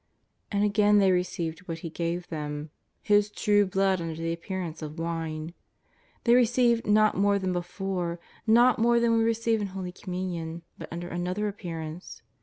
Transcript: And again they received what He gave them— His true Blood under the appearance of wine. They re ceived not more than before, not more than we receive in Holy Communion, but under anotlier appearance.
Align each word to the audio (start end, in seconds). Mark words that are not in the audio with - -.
And 0.51 0.63
again 0.63 0.97
they 0.97 1.11
received 1.11 1.59
what 1.67 1.77
He 1.85 1.91
gave 1.91 2.27
them— 2.29 2.71
His 3.11 3.29
true 3.29 3.67
Blood 3.67 4.01
under 4.01 4.15
the 4.15 4.33
appearance 4.33 4.81
of 4.81 4.97
wine. 4.97 5.53
They 6.23 6.33
re 6.33 6.45
ceived 6.47 6.87
not 6.87 7.15
more 7.15 7.37
than 7.37 7.53
before, 7.53 8.19
not 8.47 8.79
more 8.79 8.99
than 8.99 9.15
we 9.15 9.23
receive 9.23 9.61
in 9.61 9.67
Holy 9.77 9.91
Communion, 9.91 10.63
but 10.75 10.91
under 10.91 11.11
anotlier 11.11 11.47
appearance. 11.47 12.23